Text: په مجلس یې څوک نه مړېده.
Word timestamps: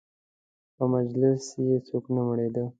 په 0.75 0.83
مجلس 0.95 1.43
یې 1.67 1.75
څوک 1.87 2.03
نه 2.15 2.21
مړېده. 2.27 2.63